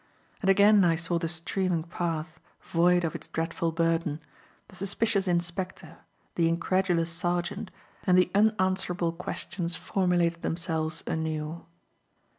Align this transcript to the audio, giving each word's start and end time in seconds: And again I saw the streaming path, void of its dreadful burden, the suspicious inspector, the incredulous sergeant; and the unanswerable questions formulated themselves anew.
And 0.41 0.49
again 0.49 0.83
I 0.83 0.95
saw 0.95 1.19
the 1.19 1.27
streaming 1.27 1.83
path, 1.83 2.39
void 2.63 3.03
of 3.03 3.13
its 3.13 3.27
dreadful 3.27 3.71
burden, 3.71 4.19
the 4.69 4.75
suspicious 4.75 5.27
inspector, 5.27 5.99
the 6.33 6.49
incredulous 6.49 7.11
sergeant; 7.11 7.69
and 8.05 8.17
the 8.17 8.31
unanswerable 8.33 9.11
questions 9.11 9.75
formulated 9.75 10.41
themselves 10.41 11.03
anew. 11.05 11.65